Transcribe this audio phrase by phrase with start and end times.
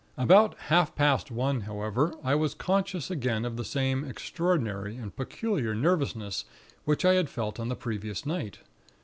[0.17, 5.75] "About half past one, however, I was conscious again of the same extraordinary and peculiar
[5.75, 6.45] nervousness,
[6.85, 8.61] which I had felt on the previous night.